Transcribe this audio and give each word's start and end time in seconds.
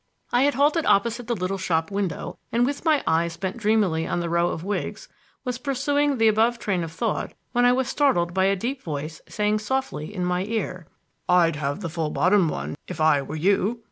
I 0.31 0.41
had 0.41 0.55
halted 0.55 0.87
opposite 0.87 1.27
the 1.27 1.35
little 1.35 1.59
shop 1.59 1.91
window, 1.91 2.39
and, 2.51 2.65
with 2.65 2.83
my 2.83 3.03
eyes 3.05 3.37
bent 3.37 3.57
dreamily 3.57 4.07
on 4.07 4.19
the 4.19 4.31
row 4.31 4.47
of 4.47 4.63
wigs, 4.63 5.07
was 5.45 5.59
pursuing 5.59 6.17
the 6.17 6.27
above 6.27 6.57
train 6.57 6.83
of 6.83 6.91
thought 6.91 7.35
when 7.51 7.65
I 7.65 7.71
was 7.73 7.87
startled 7.87 8.33
by 8.33 8.45
a 8.45 8.55
deep 8.55 8.81
voice 8.81 9.21
saying 9.29 9.59
softly 9.59 10.11
in 10.11 10.25
my 10.25 10.43
ear: 10.45 10.87
"I'd 11.29 11.57
have 11.57 11.81
the 11.81 11.87
full 11.89 12.09
bottomed 12.09 12.49
one 12.49 12.77
if 12.87 12.99
I 12.99 13.21
were 13.21 13.35
you." 13.35 13.79